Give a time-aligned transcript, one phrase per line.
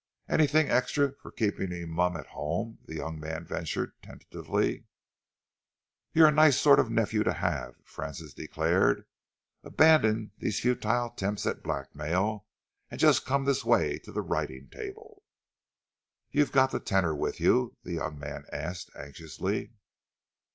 [0.27, 4.85] "Anything extra for keeping mum at home?" the young man ventured tentatively.
[6.11, 9.05] "You're a nice sort of nephew to have!" Francis declared.
[9.63, 12.47] "Abandon these futile attempts at blackmail
[12.89, 15.21] and just come this way to the writing table."
[16.31, 19.71] "You've got the tenner with you?" the young man asked anxiously.